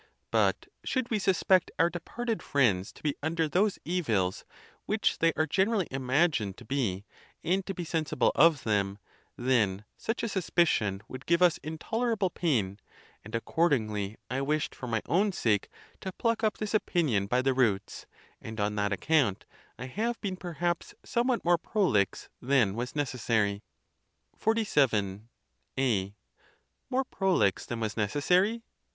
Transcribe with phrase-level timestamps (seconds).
[0.31, 4.45] But should we suspect our de parted friends to be under those evils,
[4.87, 7.05] which they are gen erally imagined to be,
[7.43, 8.97] and to be sensible of them,
[9.37, 12.79] then such a suspicion would give us intolerable pain;
[13.23, 15.69] and according ly I wished, for my own sake,
[15.99, 18.07] to pluck up this opinion by the roots,
[18.41, 19.45] and on that account
[19.77, 23.61] I have been perhaps some what more prolix than was necessary.
[24.39, 25.25] XLVII.
[25.77, 26.15] A.
[26.89, 28.63] More prolix than was necessary?